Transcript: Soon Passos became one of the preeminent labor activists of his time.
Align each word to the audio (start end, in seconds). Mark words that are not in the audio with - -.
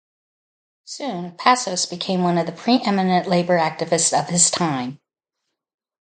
Soon 0.85 1.37
Passos 1.37 1.85
became 1.85 2.23
one 2.23 2.39
of 2.39 2.47
the 2.47 2.51
preeminent 2.51 3.27
labor 3.27 3.59
activists 3.59 4.19
of 4.19 4.29
his 4.29 4.49
time. 4.49 4.99